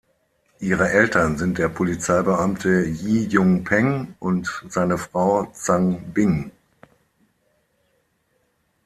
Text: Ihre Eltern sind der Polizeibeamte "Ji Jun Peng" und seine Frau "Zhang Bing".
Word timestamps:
Ihre 0.59 0.89
Eltern 0.89 1.37
sind 1.37 1.59
der 1.59 1.69
Polizeibeamte 1.69 2.87
"Ji 2.87 3.27
Jun 3.27 3.63
Peng" 3.63 4.15
und 4.17 4.63
seine 4.67 4.97
Frau 4.97 5.51
"Zhang 5.53 6.11
Bing". 6.11 6.49